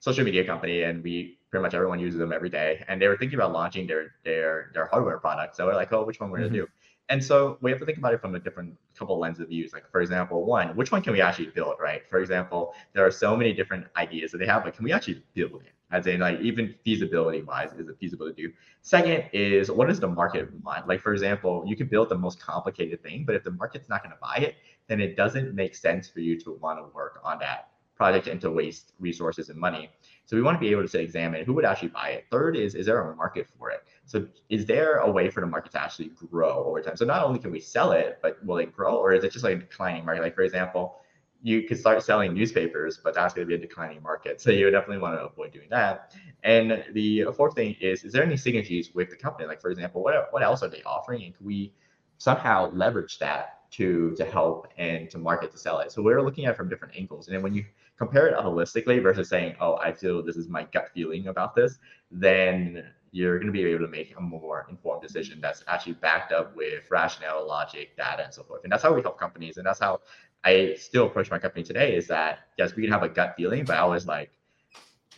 [0.00, 3.16] social media company and we pretty much everyone uses them every day and they were
[3.16, 5.56] thinking about launching their their their hardware product.
[5.56, 6.48] So we're like, oh, which one we're mm-hmm.
[6.48, 6.68] gonna do?
[7.08, 9.72] And so we have to think about it from a different couple lens of views.
[9.72, 12.02] Like for example, one, which one can we actually build, right?
[12.08, 15.22] For example, there are so many different ideas that they have, but can we actually
[15.34, 15.72] build it?
[15.92, 18.50] As in like even feasibility wise, is it feasible to do?
[18.80, 20.88] Second is what is the market want?
[20.88, 24.02] Like for example, you can build the most complicated thing, but if the market's not
[24.02, 24.56] going to buy it,
[24.88, 28.40] then it doesn't make sense for you to want to work on that project and
[28.40, 29.90] to waste resources and money.
[30.24, 32.24] So we want to be able to examine who would actually buy it.
[32.30, 33.84] Third is, is there a market for it?
[34.06, 36.96] So is there a way for the market to actually grow over time?
[36.96, 39.44] So not only can we sell it, but will it grow or is it just
[39.44, 40.22] like a declining market?
[40.22, 40.96] Like for example,
[41.42, 44.40] you could start selling newspapers, but that's going to be a declining market.
[44.40, 46.14] So you definitely want to avoid doing that.
[46.44, 49.48] And the fourth thing is, is there any synergies with the company?
[49.48, 51.24] Like for example, what, what else are they offering?
[51.24, 51.72] And can we
[52.18, 55.90] somehow leverage that to to help and to market to sell it.
[55.90, 57.26] So we're looking at it from different angles.
[57.26, 57.64] And then when you
[57.98, 61.78] compare it holistically versus saying, oh, I feel this is my gut feeling about this,
[62.10, 66.32] then you're going to be able to make a more informed decision that's actually backed
[66.32, 68.62] up with rationale, logic, data, and so forth.
[68.64, 69.56] And that's how we help companies.
[69.56, 70.00] And that's how
[70.44, 73.64] I still approach my company today is that, yes, we can have a gut feeling,
[73.64, 74.30] but I always like,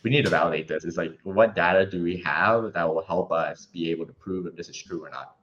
[0.03, 0.85] we need to validate this.
[0.85, 4.47] It's like, what data do we have that will help us be able to prove
[4.47, 5.37] if this is true or not?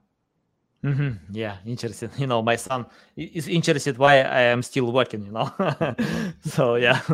[0.84, 1.10] Mm-hmm.
[1.30, 2.10] Yeah, interesting.
[2.18, 5.24] You know, my son is interested why I am still working.
[5.26, 5.94] You know,
[6.44, 7.00] so yeah.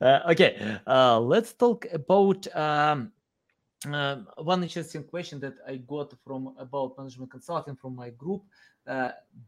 [0.00, 3.10] Uh, okay, uh, let's talk about um,
[3.86, 8.73] um, one interesting question that I got from about management consulting from my group uh,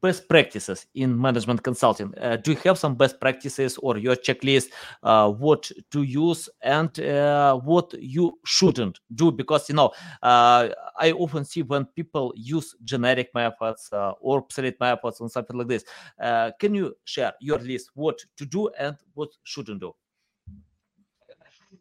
[0.00, 2.12] best practices in management consulting.
[2.18, 4.68] Uh, do you have some best practices or your checklist
[5.02, 6.90] uh, what to use and
[7.64, 9.30] what you shouldn't do?
[9.30, 15.28] Because you know, I often see when people use generic methods or obsolete methods or
[15.28, 15.84] something like this.
[16.58, 19.94] can you share your list what to do and what shouldn't do?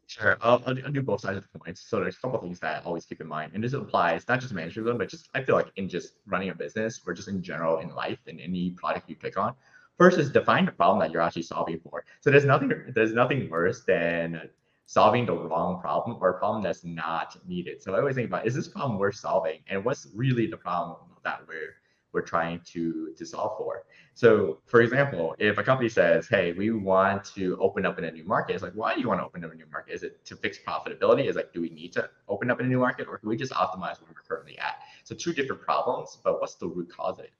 [0.07, 0.37] Sure.
[0.41, 1.75] I'll, I'll, do both sides of the coin.
[1.75, 4.39] So there's a couple things that I always keep in mind, and this applies not
[4.39, 7.41] just management, but just I feel like in just running a business or just in
[7.41, 9.55] general in life and any product you pick on.
[9.97, 12.05] First is define the problem that you're actually solving for.
[12.21, 14.49] So there's nothing there's nothing worse than
[14.85, 17.81] solving the wrong problem or a problem that's not needed.
[17.81, 20.97] So I always think about is this problem worth solving, and what's really the problem
[21.23, 21.73] that we're
[22.15, 23.83] we're trying to to solve for.
[24.15, 28.11] So, for example, if a company says, "Hey, we want to open up in a
[28.11, 29.93] new market," it's like, why do you want to open up a new market?
[29.93, 31.25] Is it to fix profitability?
[31.29, 33.37] Is like, do we need to open up in a new market, or can we
[33.37, 34.77] just optimize where we're currently at?
[35.03, 37.33] So, two different problems, but what's the root cause of it?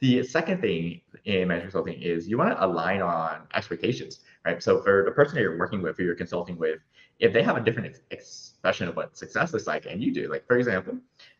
[0.00, 4.62] The second thing in management consulting is you want to align on expectations, right?
[4.62, 6.78] So for the person that you're working with, who you're consulting with,
[7.18, 10.28] if they have a different ex- expression of what success looks like, and you do,
[10.30, 10.98] like for example,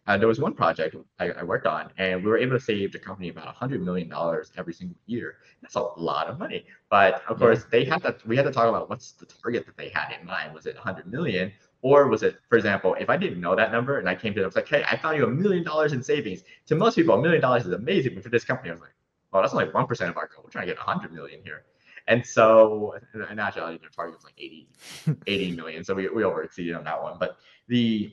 [0.09, 2.93] uh, there was one project I, I, worked on, and we were able to save
[2.93, 4.11] the company about $100 million
[4.57, 5.37] every single year.
[5.61, 6.65] That's a lot of money.
[6.89, 9.77] But of course, they had to, we had to talk about what's the target that
[9.77, 10.55] they had in mind.
[10.55, 11.53] Was it 100 million?
[11.83, 14.41] Or was it, for example, if I didn't know that number and I came to
[14.41, 16.43] them, I was like, hey, I found you a million dollars in savings.
[16.69, 18.15] To most people, a million dollars is amazing.
[18.15, 18.95] But for this company, I was like,
[19.31, 20.43] well, that's only 1% of our goal.
[20.43, 21.65] We're trying to get a 100 million here.
[22.07, 24.69] And so, in actuality, their target was like 80,
[25.27, 25.85] 80 million.
[25.85, 27.19] So we, we over exceeded on that one.
[27.21, 27.37] But
[27.69, 28.11] the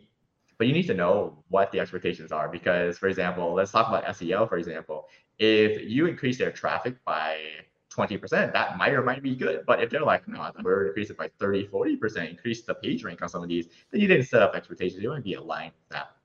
[0.57, 4.05] but you need to know what the expectations are because for example let's talk about
[4.05, 5.07] seo for example.
[5.37, 7.39] If you increase their traffic by
[7.95, 9.65] 20% that might or might be good.
[9.65, 13.29] But if they're like no we're increasing by 30 40% increase the page rank on
[13.29, 15.01] some of these then you didn't set up expectations.
[15.01, 16.15] You want to be aligned with that.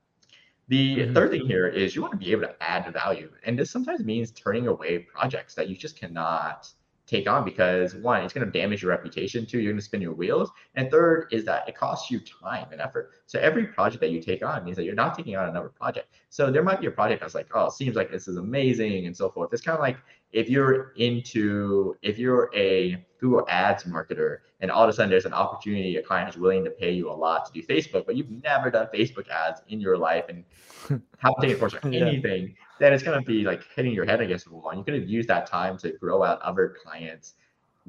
[0.68, 1.14] The mm-hmm.
[1.14, 3.30] third thing here is you want to be able to add value.
[3.44, 6.68] And this sometimes means turning away projects that you just cannot
[7.10, 9.44] take on because one, it's going to damage your reputation.
[9.44, 10.50] Two, you're going to spin your wheels.
[10.76, 13.10] And third is that it costs you time and effort.
[13.26, 16.14] So every project that you take on means that you're not taking on another project.
[16.28, 19.06] So there might be a project that's like, oh, it seems like this is amazing
[19.06, 19.52] and so forth.
[19.52, 19.98] It's kind of like
[20.32, 25.26] if you're into, if you're a Google Ads marketer and all of a sudden there's
[25.26, 28.16] an opportunity, a client is willing to pay you a lot to do Facebook, but
[28.16, 30.44] you've never done Facebook ads in your life and
[31.18, 32.42] haven't taken a course or anything.
[32.48, 34.70] Yeah then it's going to be like hitting your head against the wall.
[34.70, 37.34] And you could use that time to grow out other clients,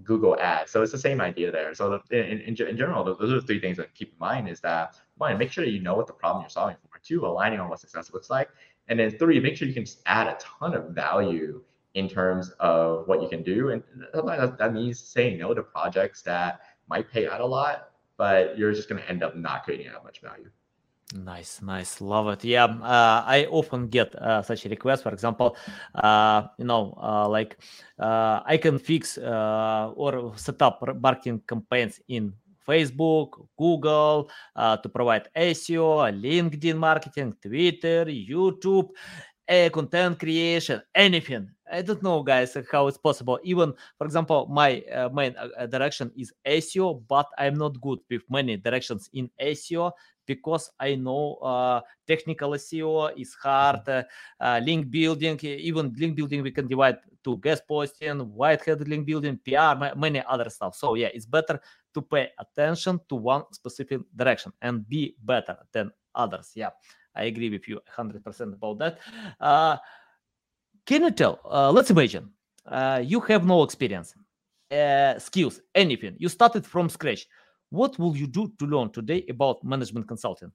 [0.03, 0.69] Google ads.
[0.69, 1.73] So it's the same idea there.
[1.73, 4.59] So in, in, in general, those are the three things that keep in mind is
[4.59, 6.99] that one, make sure that you know what the problem you're solving for.
[6.99, 8.49] Two, aligning on what success looks like.
[8.89, 11.63] And then three, make sure you can add a ton of value
[11.93, 13.69] in terms of what you can do.
[13.69, 18.57] And that, that means saying no to projects that might pay out a lot, but
[18.57, 20.49] you're just going to end up not creating that much value.
[21.13, 22.45] Nice, nice, love it.
[22.45, 25.03] Yeah, uh, I often get uh, such a request.
[25.03, 25.57] For example,
[25.95, 27.57] uh, you know, uh, like
[27.99, 32.33] uh, I can fix uh, or set up marketing campaigns in
[32.65, 38.89] Facebook, Google to provide SEO, LinkedIn marketing, Twitter, YouTube,
[39.71, 41.49] content creation, anything.
[41.71, 43.39] I don't know, guys, how it's possible.
[43.43, 45.35] Even, for example, my main
[45.69, 49.93] direction is SEO, but I'm not good with many directions in SEO
[50.25, 54.03] because I know uh, technical SEO is hard, uh,
[54.39, 59.05] uh, link building, even link building we can divide to guest posting, white hat link
[59.05, 60.75] building, PR, many other stuff.
[60.75, 61.59] So yeah, it's better
[61.93, 66.51] to pay attention to one specific direction and be better than others.
[66.55, 66.69] Yeah,
[67.15, 68.99] I agree with you 100% about that.
[70.87, 71.39] Uh, can you tell?
[71.49, 72.29] Uh, let's imagine
[72.65, 74.15] uh, you have no experience,
[75.17, 76.15] skills, anything.
[76.17, 77.27] You started from scratch
[77.71, 80.51] what will you do to learn today about management consulting?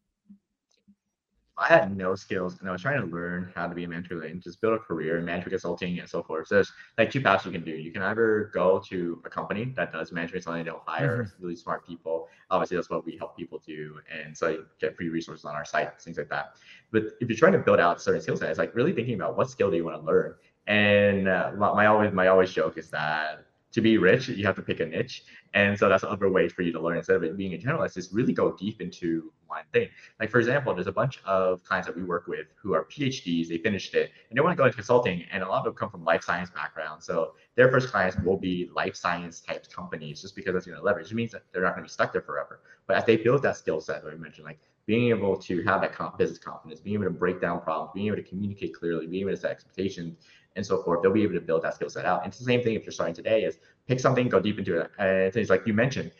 [1.58, 4.22] I had no skills and I was trying to learn how to be a mentor
[4.22, 6.48] and just build a career in management consulting and so forth.
[6.48, 7.70] So there's like two paths you can do.
[7.70, 11.42] You can either go to a company that does management consulting, they'll hire mm-hmm.
[11.42, 12.28] really smart people.
[12.50, 13.98] Obviously, that's what we help people do.
[14.12, 16.56] And so you get free resources on our site, things like that.
[16.92, 19.36] But if you're trying to build out certain skill sets, it's like really thinking about
[19.38, 20.34] what skill do you want to learn.
[20.66, 23.45] And uh, my, my always my always joke is that
[23.76, 25.24] to be rich, you have to pick a niche.
[25.52, 27.98] And so that's another way for you to learn instead of it being a generalist
[27.98, 29.88] is really go deep into one thing.
[30.18, 33.48] Like for example, there's a bunch of clients that we work with who are PhDs,
[33.48, 35.74] they finished it and they want to go into consulting and a lot of them
[35.74, 37.02] come from life science background.
[37.02, 40.82] So their first clients will be life science type companies just because that's going to
[40.82, 41.12] leverage.
[41.12, 42.60] It means that they're not going to be stuck there forever.
[42.86, 45.80] But as they build that skill set that I mentioned, like being able to have
[45.80, 49.22] that business confidence, being able to break down problems, being able to communicate clearly, being
[49.22, 50.16] able to set expectations
[50.54, 52.22] and so forth, they'll be able to build that skill set out.
[52.22, 54.80] And it's the same thing if you're starting today is pick something, go deep into
[54.80, 54.90] it.
[54.98, 56.12] And things like you mentioned,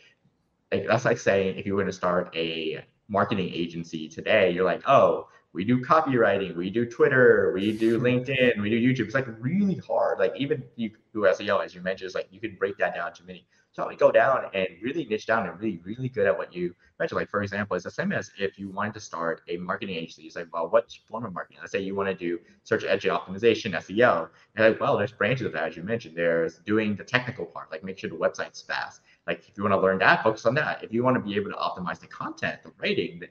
[0.72, 4.64] like, that's like saying if you were going to start a marketing agency today, you're
[4.64, 9.06] like, oh, we do copywriting, we do Twitter, we do LinkedIn, we do YouTube.
[9.06, 10.18] It's like really hard.
[10.18, 13.14] Like even you do SEO, as you mentioned, it's like you can break that down
[13.14, 13.46] to many.
[13.84, 17.16] We go down and really niche down and really, really good at what you mentioned.
[17.16, 20.22] Like for example, it's the same as if you wanted to start a marketing agency.
[20.22, 21.58] It's like, well, what form of marketing?
[21.60, 24.28] Let's say you want to do search engine optimization, SEO.
[24.54, 26.16] And like, well, there's branches of that, as you mentioned.
[26.16, 29.02] There's doing the technical part, like make sure the website's fast.
[29.26, 30.82] Like if you want to learn that, focus on that.
[30.82, 33.28] If you want to be able to optimize the content, the writing, the,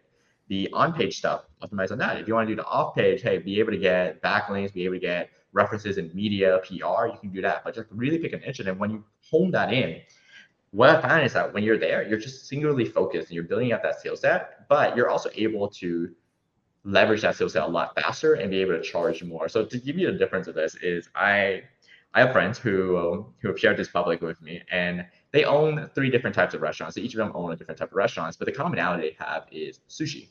[0.48, 2.20] the on-page stuff, optimize on that.
[2.20, 4.96] If you want to do the off-page, hey, be able to get backlinks, be able
[4.96, 7.64] to get references in media, PR, you can do that.
[7.64, 10.02] But just really pick an niche, and then when you hone that in,
[10.76, 13.72] what I find is that when you're there, you're just singularly focused and you're building
[13.72, 16.14] up that skill set, but you're also able to
[16.84, 19.48] leverage that skill set a lot faster and be able to charge more.
[19.48, 21.64] So to give you the difference of this is I
[22.14, 26.10] I have friends who who have shared this public with me, and they own three
[26.10, 26.96] different types of restaurants.
[26.96, 29.46] So each of them own a different type of restaurants, but the commonality they have
[29.52, 30.28] is sushi.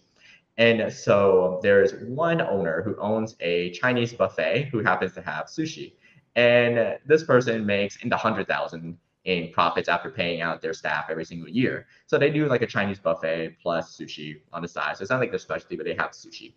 [0.58, 5.94] And so there's one owner who owns a Chinese buffet who happens to have sushi.
[6.36, 11.06] And this person makes in the hundred thousand in profits after paying out their staff
[11.08, 11.86] every single year.
[12.06, 14.96] So they do like a Chinese buffet plus sushi on the side.
[14.96, 16.52] So it's not like their specialty, but they have sushi.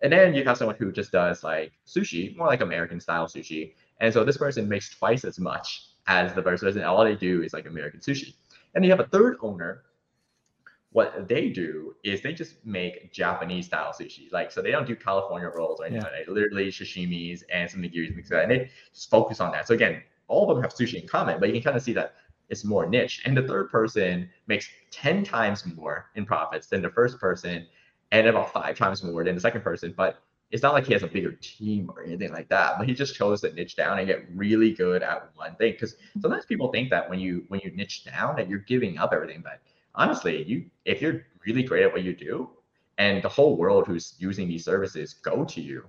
[0.00, 3.74] And then you have someone who just does like sushi, more like American style sushi.
[4.00, 6.82] And so this person makes twice as much as the person.
[6.84, 8.34] All they do is like American sushi.
[8.74, 9.82] And you have a third owner.
[10.92, 14.32] What they do is they just make Japanese style sushi.
[14.32, 16.18] Like, so they don't do California rolls or anything yeah.
[16.18, 16.28] like.
[16.28, 19.66] Literally sashimis and some nigiris and mixed and they just focus on that.
[19.66, 21.92] So again, all of them have sushi in common, but you can kind of see
[21.94, 22.14] that
[22.48, 23.22] it's more niche.
[23.24, 27.66] And the third person makes 10 times more in profits than the first person
[28.10, 29.92] and about five times more than the second person.
[29.96, 32.94] But it's not like he has a bigger team or anything like that, but he
[32.94, 35.72] just chose to niche down and get really good at one thing.
[35.72, 39.12] Because sometimes people think that when you when you niche down that you're giving up
[39.12, 39.60] everything, but
[39.94, 42.48] honestly, you if you're really great at what you do,
[42.96, 45.84] and the whole world who's using these services go to you,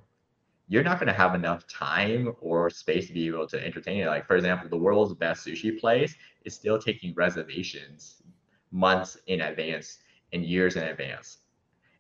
[0.69, 4.07] you're not going to have enough time or space to be able to entertain it.
[4.07, 6.15] Like for example, the world's best sushi place
[6.45, 8.23] is still taking reservations
[8.71, 9.97] months in advance
[10.31, 11.39] and years in advance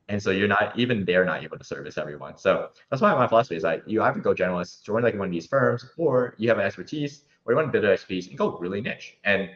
[0.09, 2.37] and so you're not even they're not able to service everyone.
[2.37, 5.31] So that's why my philosophy is like you either go generalist, join like one of
[5.31, 8.37] these firms, or you have an expertise, or you want to build an expertise and
[8.37, 9.49] go really niche, and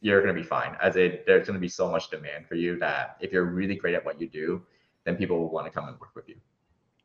[0.00, 0.76] you're gonna be fine.
[0.82, 3.94] As it there's gonna be so much demand for you that if you're really great
[3.94, 4.62] at what you do,
[5.04, 6.36] then people will want to come and work with you.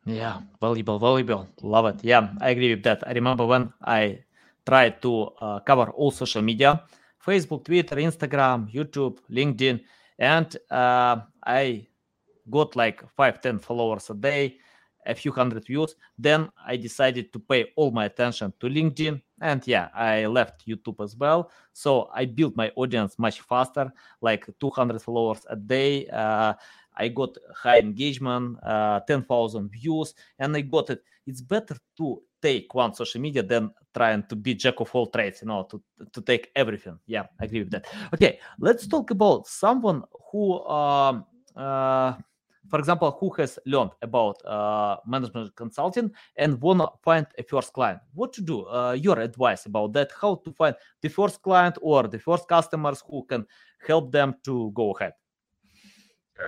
[0.06, 1.48] Yeah, valuable, valuable.
[1.62, 2.04] Love it.
[2.04, 3.04] Yeah, I agree with that.
[3.08, 4.24] I remember when I
[4.66, 6.84] tried to uh, cover all social media
[7.26, 9.82] Facebook, Twitter, Instagram, YouTube, LinkedIn,
[10.18, 11.88] and uh, I
[12.50, 14.58] got like five, 10 followers a day,
[15.06, 15.96] a few hundred views.
[16.18, 19.22] Then I decided to pay all my attention to LinkedIn.
[19.42, 21.52] And yeah, I left YouTube as well.
[21.74, 23.92] So I built my audience much faster,
[24.22, 26.08] like 200 followers a day.
[26.08, 26.54] Uh,
[27.00, 31.02] I got high engagement, uh, 10,000 views, and I got it.
[31.26, 35.42] It's better to take one social media than trying to be jack of all trades,
[35.42, 35.82] you know, to,
[36.12, 37.00] to take everything.
[37.06, 37.86] Yeah, I agree with that.
[38.14, 41.26] Okay, let's talk about someone who um,
[41.56, 42.14] uh,
[42.70, 47.74] for example, who has learned about uh, management consulting and want to find a first
[47.74, 48.66] client, what to do?
[48.68, 50.12] Uh, your advice about that?
[50.20, 53.46] How to find the first client or the first customers who can
[53.88, 55.14] help them to go ahead?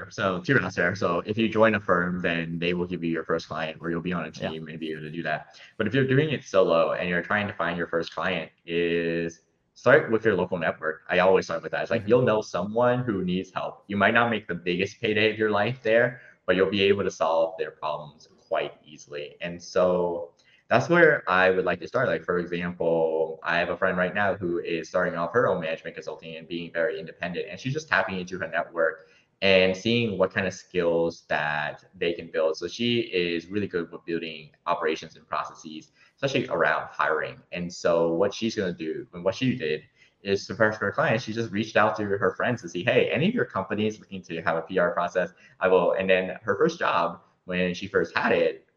[0.09, 0.95] So rounds there.
[0.95, 3.89] So if you join a firm, then they will give you your first client, or
[3.89, 4.71] you'll be on a team yeah.
[4.71, 5.55] and be able to do that.
[5.77, 9.41] But if you're doing it solo and you're trying to find your first client, is
[9.73, 11.01] start with your local network.
[11.09, 11.81] I always start with that.
[11.81, 12.09] It's like mm-hmm.
[12.09, 13.83] you'll know someone who needs help.
[13.87, 17.03] You might not make the biggest payday of your life there, but you'll be able
[17.03, 19.35] to solve their problems quite easily.
[19.41, 20.31] And so
[20.69, 22.07] that's where I would like to start.
[22.07, 25.61] Like, for example, I have a friend right now who is starting off her own
[25.61, 27.47] management consulting and being very independent.
[27.49, 29.07] And she's just tapping into her network
[29.41, 32.57] and seeing what kind of skills that they can build.
[32.57, 37.37] So she is really good with building operations and processes especially around hiring.
[37.51, 39.81] And so what she's going to do and what she did
[40.23, 42.83] is to first for her clients, she just reached out to her friends to see,
[42.83, 45.93] hey, any of your companies looking to have a PR process, I will.
[45.93, 48.67] And then her first job when she first had it,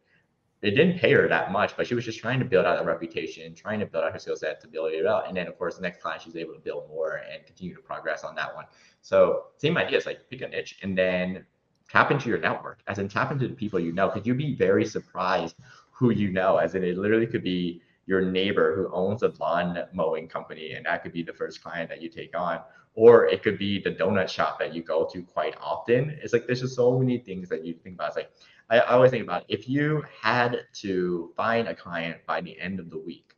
[0.65, 2.85] it didn't pay her that much, but she was just trying to build out a
[2.85, 5.29] reputation, trying to build out her skill set to build it out.
[5.29, 7.83] And then of course the next client she's able to build more and continue to
[7.83, 8.65] progress on that one.
[9.03, 11.45] So same idea, it's like pick a niche and then
[11.91, 14.55] tap into your network, as in tap into the people you know, because you'd be
[14.55, 15.57] very surprised
[15.91, 19.79] who you know, as in it literally could be your neighbor who owns a lawn
[19.93, 22.61] mowing company, and that could be the first client that you take on.
[22.95, 26.17] Or it could be the donut shop that you go to quite often.
[26.23, 28.09] It's like there's just so many things that you think about.
[28.09, 28.31] It's like
[28.71, 32.81] I, I always think about if you had to find a client by the end
[32.81, 33.35] of the week,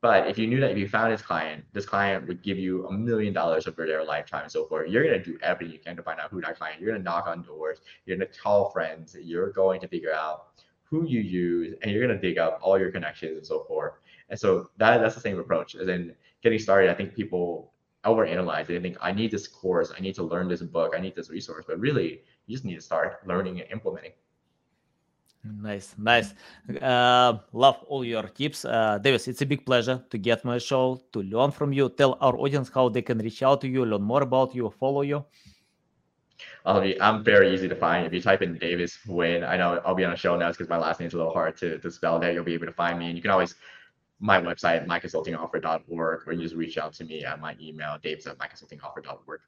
[0.00, 2.86] But if you knew that if you found this client, this client would give you
[2.86, 5.96] a million dollars over their lifetime and so forth, you're gonna do everything you can
[5.96, 6.80] to find out who that client.
[6.80, 7.80] You're gonna knock on doors.
[8.06, 9.16] You're gonna call friends.
[9.20, 10.46] You're going to figure out
[10.84, 13.94] who you use, and you're gonna dig up all your connections and so forth.
[14.28, 15.74] And so that that's the same approach.
[15.74, 17.72] As in getting started, I think people
[18.04, 18.68] overanalyze it.
[18.68, 21.30] They think I need this course, I need to learn this book, I need this
[21.30, 21.64] resource.
[21.66, 24.12] But really, you just need to start learning and implementing.
[25.44, 26.34] Nice, nice.
[26.82, 28.64] Uh, love all your tips.
[28.64, 31.88] Uh, Davis, it's a big pleasure to get my show, to learn from you.
[31.88, 35.02] Tell our audience how they can reach out to you, learn more about you, follow
[35.02, 35.24] you.
[36.64, 38.06] I'll be, I'm very easy to find.
[38.06, 40.68] If you type in Davis Nguyen, I know I'll be on a show notes because
[40.68, 42.32] my last name's a little hard to, to spell there.
[42.32, 43.06] You'll be able to find me.
[43.06, 43.54] And you can always,
[44.20, 48.38] my website, myconsultingoffer.org, or you just reach out to me at my email, davis at
[48.38, 49.40] myconsultingoffer.org.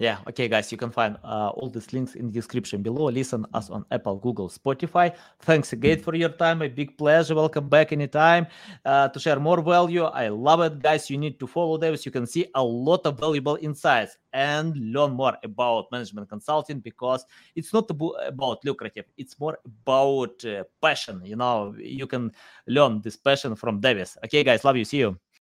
[0.00, 3.04] Yeah, okay, guys, you can find uh, all these links in the description below.
[3.10, 5.14] Listen us on Apple, Google, Spotify.
[5.42, 6.62] Thanks again for your time.
[6.62, 7.36] A big pleasure.
[7.36, 8.48] Welcome back anytime
[8.84, 10.02] uh, to share more value.
[10.02, 11.08] I love it, guys.
[11.08, 12.04] You need to follow Davis.
[12.04, 17.24] You can see a lot of valuable insights and learn more about management consulting because
[17.54, 17.88] it's not
[18.26, 19.04] about lucrative.
[19.16, 21.22] It's more about uh, passion.
[21.24, 22.32] You know, you can
[22.66, 24.18] learn this passion from Davis.
[24.24, 24.84] Okay, guys, love you.
[24.84, 25.16] See you.